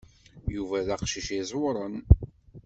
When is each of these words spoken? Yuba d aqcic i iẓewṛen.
Yuba 0.55 0.85
d 0.87 0.89
aqcic 0.95 1.27
i 1.31 1.37
iẓewṛen. 1.41 1.95